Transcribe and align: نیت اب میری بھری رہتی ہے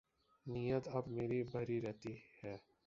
نیت 0.45 0.85
اب 0.87 1.07
میری 1.07 1.41
بھری 1.43 1.81
رہتی 1.81 2.13
ہے 2.37 2.55